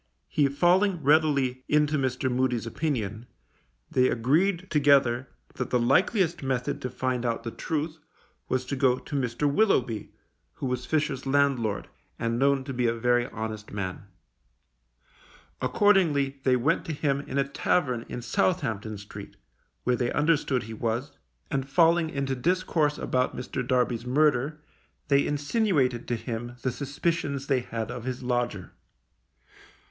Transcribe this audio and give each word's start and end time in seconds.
He 0.27 0.47
falling 0.47 1.03
readily 1.03 1.63
into 1.69 1.95
Mr. 1.95 2.27
Moody's 2.27 2.65
opinion, 2.65 3.27
they 3.91 4.09
agreed 4.09 4.71
together 4.71 5.29
that 5.53 5.69
the 5.69 5.77
likeliest 5.77 6.41
method 6.41 6.81
to 6.81 6.89
find 6.89 7.23
out 7.23 7.43
the 7.43 7.51
truth 7.51 7.99
was 8.49 8.65
to 8.65 8.75
go 8.75 8.97
to 8.97 9.15
Mr. 9.15 9.47
Willoughby, 9.47 10.11
who 10.53 10.65
was 10.65 10.87
Fisher's 10.87 11.27
landlord, 11.27 11.87
and 12.17 12.39
known 12.39 12.63
to 12.63 12.73
be 12.73 12.87
a 12.87 12.95
very 12.95 13.27
honest 13.27 13.71
man. 13.71 14.07
Accordingly 15.61 16.39
they 16.45 16.55
went 16.55 16.83
to 16.85 16.93
him 16.93 17.19
in 17.19 17.37
a 17.37 17.47
tavern 17.47 18.03
in 18.09 18.23
Southampton 18.23 18.97
Street, 18.97 19.35
where 19.83 19.95
they 19.95 20.11
understood 20.13 20.63
he 20.63 20.73
was, 20.73 21.11
and 21.51 21.69
falling 21.69 22.09
into 22.09 22.33
discourse 22.33 22.97
about 22.97 23.37
Mr. 23.37 23.61
Darby's 23.67 24.07
murder, 24.07 24.63
they 25.09 25.23
insinuated 25.27 26.07
to 26.07 26.15
him 26.15 26.55
the 26.63 26.71
suspicions 26.71 27.45
they 27.45 27.59
had 27.59 27.91
of 27.91 28.05
his 28.05 28.23
lodger. 28.23 28.71